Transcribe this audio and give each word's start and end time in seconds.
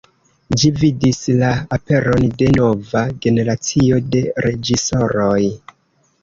Ĝi 0.59 0.69
vidis 0.83 1.19
la 1.41 1.51
aperon 1.77 2.25
de 2.39 2.47
nova 2.55 3.03
generacio 3.27 4.01
de 4.17 4.23
reĝisoroj. 4.47 5.39